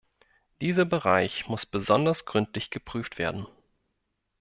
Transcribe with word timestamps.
Dieser 0.61 0.85
Bereich 0.85 1.47
muss 1.47 1.67
besonders 1.67 2.25
gründlich 2.25 2.71
geprüft 2.71 3.19
werden. 3.19 3.45